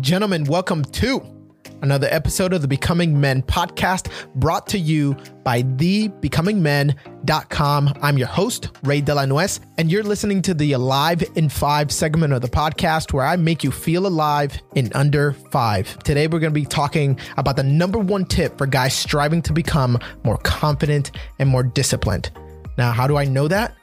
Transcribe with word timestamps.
Gentlemen, 0.00 0.44
welcome 0.44 0.84
to 0.84 1.22
another 1.82 2.08
episode 2.10 2.52
of 2.52 2.60
the 2.60 2.66
Becoming 2.66 3.20
Men 3.20 3.40
podcast 3.42 4.10
brought 4.34 4.66
to 4.68 4.78
you 4.78 5.16
by 5.44 5.62
thebecomingmen.com. 5.62 7.92
I'm 8.02 8.18
your 8.18 8.26
host, 8.26 8.70
Ray 8.82 9.00
Delanuez, 9.00 9.60
and 9.78 9.88
you're 9.90 10.02
listening 10.02 10.42
to 10.42 10.52
the 10.54 10.72
Alive 10.72 11.22
in 11.36 11.48
Five 11.48 11.92
segment 11.92 12.32
of 12.32 12.42
the 12.42 12.48
podcast 12.48 13.12
where 13.12 13.24
I 13.24 13.36
make 13.36 13.62
you 13.62 13.70
feel 13.70 14.08
alive 14.08 14.60
in 14.74 14.92
under 14.92 15.32
five. 15.32 15.96
Today, 16.00 16.26
we're 16.26 16.40
going 16.40 16.52
to 16.52 16.60
be 16.60 16.66
talking 16.66 17.16
about 17.36 17.54
the 17.54 17.62
number 17.62 18.00
one 18.00 18.24
tip 18.24 18.58
for 18.58 18.66
guys 18.66 18.92
striving 18.92 19.40
to 19.42 19.52
become 19.52 20.00
more 20.24 20.38
confident 20.38 21.12
and 21.38 21.48
more 21.48 21.62
disciplined. 21.62 22.32
Now, 22.76 22.90
how 22.90 23.06
do 23.06 23.16
I 23.16 23.24
know 23.24 23.46
that? 23.48 23.76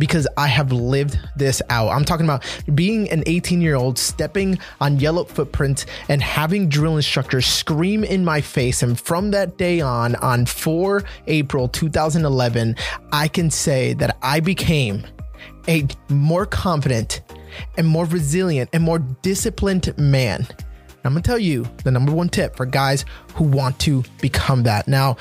Because 0.00 0.26
I 0.36 0.48
have 0.48 0.72
lived 0.72 1.16
this 1.36 1.62
out. 1.70 1.90
I'm 1.90 2.04
talking 2.04 2.26
about 2.26 2.42
being 2.74 3.08
an 3.10 3.22
18 3.26 3.60
year 3.60 3.76
old, 3.76 3.98
stepping 3.98 4.58
on 4.80 4.98
yellow 4.98 5.24
footprints 5.24 5.86
and 6.08 6.20
having 6.20 6.68
drill 6.68 6.96
instructors 6.96 7.46
scream 7.46 8.02
in 8.02 8.24
my 8.24 8.40
face. 8.40 8.82
And 8.82 8.98
from 8.98 9.30
that 9.30 9.58
day 9.58 9.80
on, 9.80 10.16
on 10.16 10.46
4 10.46 11.04
April 11.28 11.68
2011, 11.68 12.74
I 13.12 13.28
can 13.28 13.50
say 13.50 13.92
that 13.94 14.16
I 14.22 14.40
became 14.40 15.06
a 15.68 15.86
more 16.08 16.46
confident 16.46 17.20
and 17.76 17.86
more 17.86 18.06
resilient 18.06 18.70
and 18.72 18.82
more 18.82 18.98
disciplined 18.98 19.96
man. 19.98 20.46
I'm 21.04 21.12
gonna 21.12 21.22
tell 21.22 21.38
you 21.38 21.66
the 21.84 21.90
number 21.90 22.12
one 22.12 22.28
tip 22.28 22.56
for 22.56 22.66
guys 22.66 23.04
who 23.34 23.44
want 23.44 23.78
to 23.80 24.02
become 24.20 24.62
that. 24.64 24.88
Now, 24.88 25.16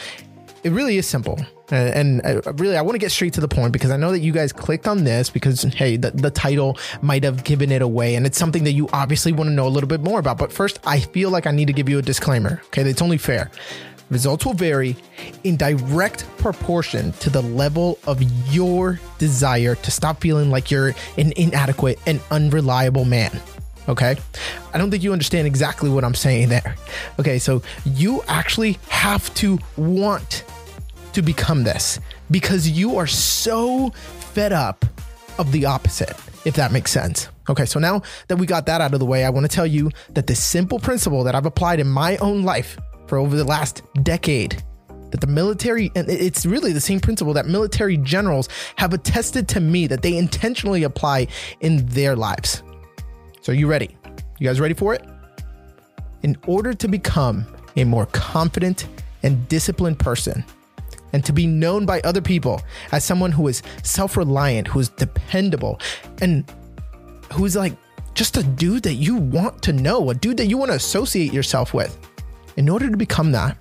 it 0.64 0.72
really 0.72 0.98
is 0.98 1.08
simple. 1.08 1.40
And, 1.72 2.22
and 2.24 2.48
uh, 2.48 2.54
really, 2.54 2.78
I 2.78 2.82
want 2.82 2.96
to 2.96 3.00
get 3.00 3.12
straight 3.12 3.34
to 3.34 3.42
the 3.42 3.48
point 3.48 3.74
because 3.74 3.92
I 3.92 3.98
know 3.98 4.12
that 4.12 4.20
you 4.20 4.32
guys 4.32 4.52
clicked 4.52 4.88
on 4.88 5.04
this 5.04 5.30
because, 5.30 5.64
hey, 5.64 5.98
the, 5.98 6.12
the 6.12 6.32
title 6.32 6.78
might 7.02 7.24
have 7.24 7.44
given 7.44 7.72
it 7.72 7.82
away. 7.82 8.16
And 8.16 8.26
it's 8.26 8.38
something 8.38 8.64
that 8.64 8.74
you 8.74 8.90
obviously 8.94 9.32
want 9.32 9.50
to 9.50 9.54
know 9.54 9.68
a 9.68 9.70
little 9.70 9.88
bit 9.88 10.02
more 10.02 10.20
about. 10.20 10.38
But 10.38 10.52
first, 10.52 10.80
I 10.86 11.00
feel 11.00 11.30
like 11.30 11.48
I 11.48 11.52
need 11.52 11.68
to 11.68 11.74
give 11.74 11.90
you 11.90 12.00
a 12.00 12.02
disclaimer. 12.02 12.62
Okay. 12.68 12.82
It's 12.82 13.02
only 13.02 13.18
fair. 13.18 13.52
Results 14.10 14.44
will 14.44 14.54
vary 14.54 14.96
in 15.44 15.56
direct 15.56 16.26
proportion 16.40 17.12
to 17.14 17.30
the 17.30 17.44
level 17.44 18.00
of 18.08 18.22
your 18.52 19.00
desire 19.20 19.76
to 19.76 19.92
stop 19.92 20.20
feeling 20.20 20.50
like 20.50 20.72
you're 20.72 20.96
an 21.18 21.32
inadequate 21.36 22.00
and 22.08 22.20
unreliable 22.32 23.06
man. 23.06 23.40
Okay. 23.88 24.16
I 24.74 24.78
don't 24.80 24.90
think 24.90 25.04
you 25.04 25.14
understand 25.14 25.46
exactly 25.46 25.90
what 25.92 26.04
I'm 26.04 26.16
saying 26.16 26.50
there. 26.50 26.76
Okay. 27.20 27.38
So 27.38 27.62
you 27.86 28.24
actually 28.28 28.80
have 28.88 29.32
to 29.36 29.60
want 29.78 30.44
to 31.14 31.22
become 31.22 31.64
this 31.64 32.00
because 32.32 32.70
you 32.70 32.98
are 32.98 33.08
so 33.08 33.90
fed 33.90 34.54
up 34.54 34.86
of 35.38 35.52
the 35.52 35.66
opposite, 35.66 36.16
if 36.46 36.56
that 36.56 36.72
makes 36.72 36.92
sense. 36.92 37.30
Okay, 37.50 37.66
so 37.66 37.80
now 37.80 38.02
that 38.28 38.38
we 38.38 38.46
got 38.46 38.66
that 38.68 38.82
out 38.82 38.94
of 38.94 39.00
the 39.00 39.06
way, 39.06 39.26
I 39.26 39.30
want 39.30 39.50
to 39.50 39.54
tell 39.54 39.66
you 39.66 39.90
that 40.12 40.28
this 40.28 40.44
simple 40.44 40.80
principle 40.80 41.24
that 41.24 41.34
I've 41.34 41.46
applied 41.46 41.80
in 41.80 41.88
my 41.88 42.18
own 42.18 42.44
life 42.44 42.78
for 43.08 43.18
over 43.18 43.36
the 43.36 43.44
last 43.44 43.82
decade 44.04 44.64
that 45.12 45.22
the 45.22 45.28
military 45.28 45.92
and 45.96 46.08
it's 46.08 46.46
really 46.46 46.72
the 46.72 46.80
same 46.80 47.00
principle 47.00 47.34
that 47.34 47.48
military 47.48 47.98
generals 47.98 48.48
have 48.76 48.94
attested 48.94 49.48
to 49.50 49.60
me 49.60 49.88
that 49.88 50.04
they 50.04 50.16
intentionally 50.16 50.84
apply 50.84 51.28
in 51.62 51.86
their 51.88 52.16
lives. 52.16 52.62
So 53.42 53.52
are 53.52 53.56
you 53.56 53.68
ready? 53.68 53.98
You 54.38 54.48
guys 54.48 54.60
ready 54.60 54.76
for 54.76 54.94
it? 54.94 55.04
In 56.22 56.38
order 56.46 56.74
to 56.74 56.88
become 56.88 57.46
a 57.76 57.84
more 57.84 58.06
confident 58.08 58.88
and 59.24 59.48
disciplined 59.48 60.00
person, 60.00 60.44
and 61.14 61.24
to 61.26 61.34
be 61.34 61.48
known 61.48 61.86
by 61.86 62.02
other 62.02 62.22
people 62.22 62.62
as 62.92 63.04
someone 63.04 63.32
who 63.32 63.48
is 63.48 63.62
self 63.84 64.18
reliant, 64.18 64.68
who 64.68 64.80
is 64.80 64.90
dependable, 64.90 65.80
and 66.22 66.50
who's 67.34 67.56
like 67.56 67.74
just 68.14 68.38
a 68.38 68.44
dude 68.44 68.84
that 68.84 68.96
you 68.96 69.16
want 69.16 69.62
to 69.64 69.74
know, 69.74 70.10
a 70.10 70.16
dude 70.16 70.38
that 70.38 70.48
you 70.48 70.58
want 70.58 70.72
to 70.72 70.76
associate 70.76 71.34
yourself 71.34 71.74
with. 71.74 71.98
In 72.58 72.68
order 72.68 72.90
to 72.90 72.98
become 72.98 73.32
that, 73.32 73.58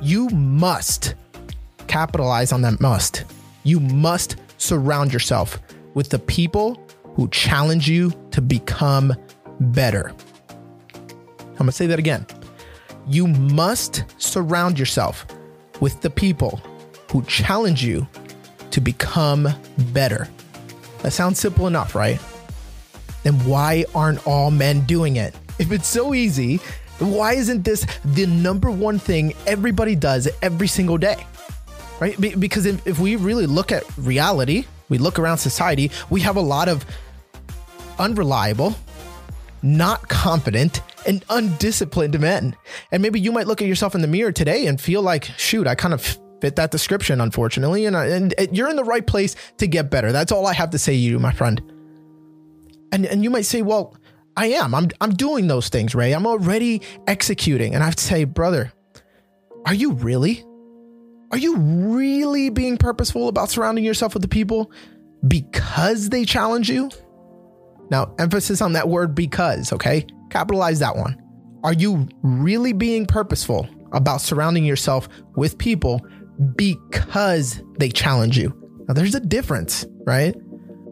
you 0.00 0.28
must 0.30 1.14
capitalize 1.88 2.52
on 2.52 2.62
that 2.62 2.80
must. 2.80 3.24
You 3.64 3.80
must 3.80 4.36
surround 4.58 5.12
yourself 5.12 5.58
with 5.94 6.10
the 6.10 6.18
people 6.18 6.80
who 7.14 7.28
challenge 7.28 7.88
you 7.88 8.12
to 8.30 8.40
become 8.40 9.14
better. 9.58 10.14
I'm 11.58 11.66
to 11.66 11.72
say 11.72 11.86
that 11.86 11.98
again. 11.98 12.26
You 13.06 13.26
must 13.26 14.04
surround 14.18 14.78
yourself 14.78 15.26
with 15.80 16.00
the 16.00 16.10
people 16.10 16.60
who 17.10 17.22
challenge 17.24 17.84
you 17.84 18.06
to 18.70 18.80
become 18.80 19.48
better. 19.92 20.28
That 21.02 21.12
sounds 21.12 21.40
simple 21.40 21.66
enough, 21.66 21.94
right? 21.94 22.20
Then 23.24 23.34
why 23.44 23.84
aren't 23.94 24.26
all 24.26 24.50
men 24.50 24.82
doing 24.82 25.16
it? 25.16 25.34
If 25.58 25.72
it's 25.72 25.88
so 25.88 26.14
easy, 26.14 26.56
why 26.98 27.34
isn't 27.34 27.64
this 27.64 27.86
the 28.04 28.26
number 28.26 28.70
one 28.70 28.98
thing 28.98 29.34
everybody 29.46 29.96
does 29.96 30.28
every 30.40 30.68
single 30.68 30.98
day? 30.98 31.26
Right? 31.98 32.18
Because 32.38 32.64
if, 32.64 32.86
if 32.86 32.98
we 32.98 33.16
really 33.16 33.46
look 33.46 33.72
at 33.72 33.84
reality, 33.98 34.64
we 34.88 34.98
look 34.98 35.18
around 35.18 35.38
society, 35.38 35.90
we 36.08 36.20
have 36.20 36.36
a 36.36 36.40
lot 36.40 36.68
of 36.68 36.84
unreliable, 37.98 38.74
not 39.62 40.08
confident, 40.08 40.80
and 41.06 41.24
undisciplined 41.28 42.18
men. 42.20 42.56
And 42.92 43.02
maybe 43.02 43.20
you 43.20 43.32
might 43.32 43.46
look 43.46 43.60
at 43.60 43.68
yourself 43.68 43.94
in 43.94 44.00
the 44.00 44.08
mirror 44.08 44.32
today 44.32 44.66
and 44.66 44.80
feel 44.80 45.02
like, 45.02 45.24
shoot, 45.36 45.66
I 45.66 45.74
kind 45.74 45.92
of 45.92 46.18
fit 46.40 46.56
that 46.56 46.70
description, 46.70 47.20
unfortunately. 47.20 47.86
And, 47.86 47.96
and, 47.96 48.34
and 48.38 48.56
you're 48.56 48.70
in 48.70 48.76
the 48.76 48.84
right 48.84 49.06
place 49.06 49.36
to 49.58 49.66
get 49.66 49.90
better. 49.90 50.12
That's 50.12 50.32
all 50.32 50.46
I 50.46 50.54
have 50.54 50.70
to 50.70 50.78
say 50.78 50.92
to 50.92 50.98
you, 50.98 51.18
my 51.18 51.32
friend. 51.32 51.60
And, 52.92 53.06
and 53.06 53.22
you 53.22 53.30
might 53.30 53.46
say, 53.46 53.62
well, 53.62 53.96
I 54.36 54.46
am. 54.46 54.74
I'm, 54.74 54.88
I'm 55.00 55.14
doing 55.14 55.46
those 55.46 55.68
things, 55.68 55.94
Ray. 55.94 56.12
I'm 56.12 56.26
already 56.26 56.82
executing. 57.06 57.74
And 57.74 57.82
I 57.82 57.86
have 57.86 57.96
to 57.96 58.04
say, 58.04 58.24
brother, 58.24 58.72
are 59.66 59.74
you 59.74 59.92
really? 59.92 60.44
Are 61.30 61.38
you 61.38 61.56
really 61.56 62.50
being 62.50 62.76
purposeful 62.76 63.28
about 63.28 63.50
surrounding 63.50 63.84
yourself 63.84 64.14
with 64.14 64.22
the 64.22 64.28
people 64.28 64.72
because 65.26 66.08
they 66.08 66.24
challenge 66.24 66.68
you? 66.68 66.90
Now, 67.90 68.14
emphasis 68.18 68.60
on 68.62 68.72
that 68.72 68.88
word 68.88 69.14
because, 69.14 69.72
okay? 69.72 70.06
Capitalize 70.30 70.78
that 70.78 70.96
one. 70.96 71.20
Are 71.62 71.72
you 71.72 72.08
really 72.22 72.72
being 72.72 73.04
purposeful 73.04 73.68
about 73.92 74.20
surrounding 74.20 74.64
yourself 74.64 75.08
with 75.36 75.58
people 75.58 76.00
because 76.56 77.62
they 77.78 77.90
challenge 77.90 78.38
you. 78.38 78.54
Now, 78.88 78.94
there's 78.94 79.14
a 79.14 79.20
difference, 79.20 79.86
right? 80.06 80.34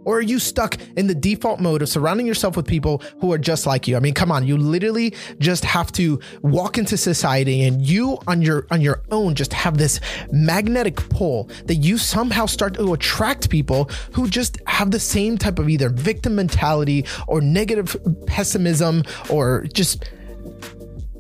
Or 0.05 0.19
are 0.19 0.23
you 0.23 0.39
stuck 0.39 0.79
in 0.97 1.07
the 1.07 1.15
default 1.15 1.61
mode 1.61 1.83
of 1.83 1.89
surrounding 1.91 2.27
yourself 2.27 2.57
with 2.57 2.67
people 2.67 3.03
who 3.21 3.31
are 3.31 3.37
just 3.37 3.67
like 3.67 3.87
you? 3.87 3.95
I 3.95 4.01
mean, 4.01 4.15
come 4.15 4.33
on, 4.33 4.47
you 4.47 4.57
literally 4.57 5.15
just 5.39 5.67
have 5.67 5.93
to 5.93 6.19
walk 6.41 6.79
into 6.79 6.97
society 6.97 7.63
and 7.65 7.87
you 7.87 8.17
on 8.27 8.41
your 8.41 8.67
on 8.71 8.81
your 8.81 9.03
own 9.11 9.35
just 9.35 9.53
have 9.53 9.77
this 9.77 10.01
magnetic 10.33 10.97
pull 11.11 11.51
that 11.67 11.75
you 11.75 11.99
somehow 11.99 12.47
start 12.47 12.73
to 12.75 12.95
attract 12.95 13.51
people 13.51 13.91
who 14.15 14.29
just 14.29 14.57
have 14.67 14.93
the 14.93 15.01
same 15.01 15.37
type 15.37 15.59
of 15.59 15.69
either 15.69 15.91
victim 15.91 16.37
mentality 16.37 17.05
or 17.27 17.43
negative 17.43 17.95
pessimism 18.27 19.03
or 19.29 19.67
just 19.75 20.11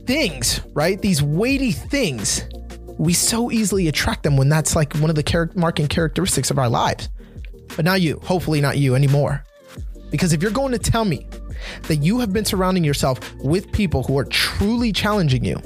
things, 0.06 0.62
right? 0.72 1.02
These 1.02 1.22
weighty 1.22 1.72
things 1.72 2.48
we 2.98 3.12
so 3.12 3.50
easily 3.50 3.88
attract 3.88 4.24
them 4.24 4.36
when 4.36 4.48
that's 4.48 4.74
like 4.76 4.94
one 4.96 5.08
of 5.08 5.16
the 5.16 5.22
char- 5.22 5.50
marking 5.54 5.86
characteristics 5.86 6.50
of 6.50 6.58
our 6.58 6.68
lives. 6.68 7.08
But 7.76 7.84
not 7.84 8.00
you, 8.00 8.20
hopefully 8.24 8.60
not 8.60 8.78
you 8.78 8.94
anymore. 8.94 9.44
Because 10.10 10.32
if 10.32 10.42
you're 10.42 10.50
going 10.50 10.72
to 10.72 10.78
tell 10.78 11.04
me 11.04 11.26
that 11.82 11.96
you 11.96 12.18
have 12.18 12.32
been 12.32 12.44
surrounding 12.44 12.84
yourself 12.84 13.20
with 13.36 13.70
people 13.72 14.02
who 14.02 14.18
are 14.18 14.24
truly 14.24 14.92
challenging 14.92 15.44
you, 15.44 15.60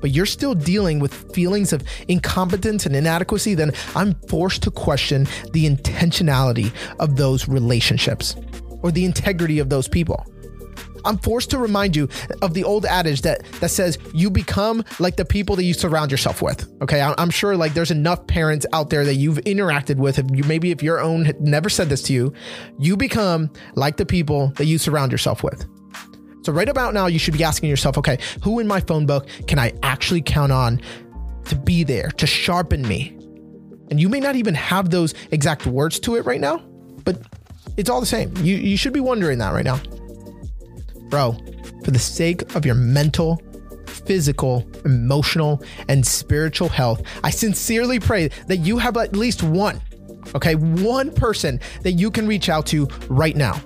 but 0.00 0.10
you're 0.10 0.26
still 0.26 0.54
dealing 0.54 0.98
with 0.98 1.32
feelings 1.32 1.72
of 1.72 1.82
incompetence 2.08 2.86
and 2.86 2.96
inadequacy, 2.96 3.54
then 3.54 3.72
I'm 3.94 4.14
forced 4.28 4.62
to 4.64 4.70
question 4.70 5.24
the 5.52 5.68
intentionality 5.68 6.72
of 6.98 7.16
those 7.16 7.48
relationships 7.48 8.36
or 8.82 8.90
the 8.90 9.04
integrity 9.04 9.60
of 9.60 9.70
those 9.70 9.88
people. 9.88 10.26
I'm 11.04 11.18
forced 11.18 11.50
to 11.50 11.58
remind 11.58 11.96
you 11.96 12.08
of 12.42 12.54
the 12.54 12.64
old 12.64 12.86
adage 12.86 13.22
that 13.22 13.44
that 13.60 13.70
says 13.70 13.98
you 14.12 14.30
become 14.30 14.84
like 14.98 15.16
the 15.16 15.24
people 15.24 15.56
that 15.56 15.64
you 15.64 15.74
surround 15.74 16.10
yourself 16.10 16.42
with. 16.42 16.70
Okay, 16.82 17.00
I'm 17.00 17.30
sure 17.30 17.56
like 17.56 17.74
there's 17.74 17.90
enough 17.90 18.26
parents 18.26 18.66
out 18.72 18.90
there 18.90 19.04
that 19.04 19.14
you've 19.14 19.38
interacted 19.38 19.96
with. 19.96 20.18
If 20.18 20.26
you 20.32 20.44
maybe 20.44 20.70
if 20.70 20.82
your 20.82 21.00
own 21.00 21.32
never 21.40 21.68
said 21.68 21.88
this 21.88 22.02
to 22.02 22.12
you, 22.12 22.32
you 22.78 22.96
become 22.96 23.50
like 23.74 23.96
the 23.96 24.06
people 24.06 24.48
that 24.56 24.66
you 24.66 24.78
surround 24.78 25.12
yourself 25.12 25.42
with. 25.42 25.66
So 26.42 26.52
right 26.52 26.68
about 26.68 26.92
now, 26.92 27.06
you 27.06 27.18
should 27.18 27.32
be 27.32 27.42
asking 27.42 27.70
yourself, 27.70 27.96
okay, 27.96 28.18
who 28.42 28.60
in 28.60 28.66
my 28.66 28.80
phone 28.80 29.06
book 29.06 29.26
can 29.46 29.58
I 29.58 29.72
actually 29.82 30.20
count 30.20 30.52
on 30.52 30.80
to 31.46 31.56
be 31.56 31.84
there 31.84 32.10
to 32.10 32.26
sharpen 32.26 32.86
me? 32.86 33.16
And 33.90 33.98
you 33.98 34.08
may 34.08 34.20
not 34.20 34.36
even 34.36 34.54
have 34.54 34.90
those 34.90 35.14
exact 35.30 35.66
words 35.66 35.98
to 36.00 36.16
it 36.16 36.26
right 36.26 36.40
now, 36.40 36.58
but 37.04 37.22
it's 37.76 37.88
all 37.88 38.00
the 38.00 38.06
same. 38.06 38.34
You 38.38 38.56
you 38.56 38.76
should 38.76 38.92
be 38.92 39.00
wondering 39.00 39.38
that 39.38 39.52
right 39.52 39.64
now. 39.64 39.80
Bro, 41.14 41.36
for 41.84 41.92
the 41.92 41.98
sake 42.00 42.56
of 42.56 42.66
your 42.66 42.74
mental, 42.74 43.40
physical, 43.86 44.66
emotional, 44.84 45.62
and 45.88 46.04
spiritual 46.04 46.68
health, 46.68 47.02
I 47.22 47.30
sincerely 47.30 48.00
pray 48.00 48.30
that 48.48 48.56
you 48.56 48.78
have 48.78 48.96
at 48.96 49.14
least 49.14 49.44
one, 49.44 49.80
okay, 50.34 50.56
one 50.56 51.14
person 51.14 51.60
that 51.82 51.92
you 51.92 52.10
can 52.10 52.26
reach 52.26 52.48
out 52.48 52.66
to 52.66 52.88
right 53.08 53.36
now. 53.36 53.60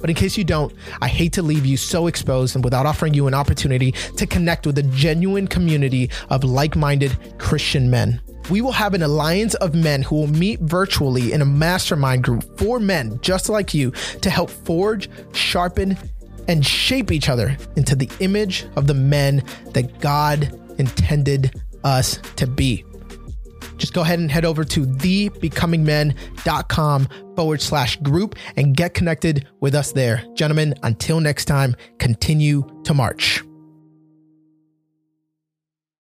But 0.00 0.08
in 0.08 0.16
case 0.16 0.38
you 0.38 0.44
don't, 0.44 0.72
I 1.02 1.08
hate 1.08 1.34
to 1.34 1.42
leave 1.42 1.66
you 1.66 1.76
so 1.76 2.06
exposed 2.06 2.54
and 2.54 2.64
without 2.64 2.86
offering 2.86 3.12
you 3.12 3.26
an 3.26 3.34
opportunity 3.34 3.92
to 3.92 4.26
connect 4.26 4.66
with 4.66 4.78
a 4.78 4.82
genuine 4.84 5.46
community 5.46 6.08
of 6.30 6.42
like 6.42 6.74
minded 6.74 7.18
Christian 7.36 7.90
men. 7.90 8.18
We 8.48 8.62
will 8.62 8.72
have 8.72 8.94
an 8.94 9.02
alliance 9.02 9.54
of 9.56 9.74
men 9.74 10.00
who 10.02 10.16
will 10.16 10.26
meet 10.26 10.60
virtually 10.60 11.32
in 11.34 11.42
a 11.42 11.44
mastermind 11.44 12.24
group 12.24 12.58
for 12.58 12.80
men 12.80 13.20
just 13.20 13.50
like 13.50 13.74
you 13.74 13.90
to 14.22 14.30
help 14.30 14.48
forge, 14.48 15.10
sharpen, 15.32 15.98
and 16.50 16.66
shape 16.66 17.12
each 17.12 17.28
other 17.28 17.56
into 17.76 17.94
the 17.94 18.10
image 18.18 18.66
of 18.74 18.88
the 18.88 18.94
men 18.94 19.44
that 19.66 20.00
God 20.00 20.52
intended 20.78 21.62
us 21.84 22.18
to 22.34 22.48
be. 22.48 22.84
Just 23.76 23.94
go 23.94 24.00
ahead 24.02 24.18
and 24.18 24.28
head 24.30 24.44
over 24.44 24.62
to 24.64 24.84
thebecomingmen.com 24.84 27.08
forward 27.36 27.62
slash 27.62 27.96
group 27.98 28.34
and 28.56 28.76
get 28.76 28.94
connected 28.94 29.46
with 29.60 29.76
us 29.76 29.92
there. 29.92 30.24
Gentlemen, 30.34 30.74
until 30.82 31.20
next 31.20 31.46
time, 31.46 31.74
continue 31.98 32.68
to 32.84 32.92
march. 32.92 33.42